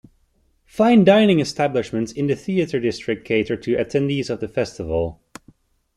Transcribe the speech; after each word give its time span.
Fine 0.65 1.03
dining 1.03 1.39
establishments 1.39 2.11
in 2.11 2.25
the 2.25 2.35
Theater 2.35 2.79
District 2.79 3.23
cater 3.23 3.55
to 3.57 3.75
attendees 3.75 4.31
of 4.31 4.39
the 4.39 4.47
Festival. 4.47 5.21